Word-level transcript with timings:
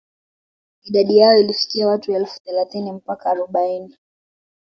Idadi 0.83 1.17
yao 1.17 1.37
ilifikia 1.37 1.87
watu 1.87 2.13
elfu 2.13 2.39
thelathini 2.43 2.91
mpaka 2.91 3.31
arobaini 3.31 3.97